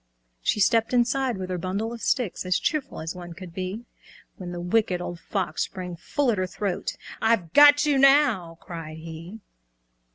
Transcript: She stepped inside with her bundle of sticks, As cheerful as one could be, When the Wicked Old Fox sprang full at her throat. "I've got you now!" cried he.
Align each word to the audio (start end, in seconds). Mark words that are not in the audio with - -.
She 0.41 0.59
stepped 0.59 0.93
inside 0.95 1.37
with 1.37 1.51
her 1.51 1.59
bundle 1.59 1.93
of 1.93 2.01
sticks, 2.01 2.43
As 2.43 2.57
cheerful 2.57 3.01
as 3.01 3.13
one 3.13 3.33
could 3.33 3.53
be, 3.53 3.85
When 4.37 4.51
the 4.51 4.59
Wicked 4.59 4.99
Old 4.99 5.19
Fox 5.19 5.61
sprang 5.65 5.95
full 5.95 6.31
at 6.31 6.39
her 6.39 6.47
throat. 6.47 6.97
"I've 7.21 7.53
got 7.53 7.85
you 7.85 7.99
now!" 7.99 8.57
cried 8.59 8.97
he. 8.97 9.41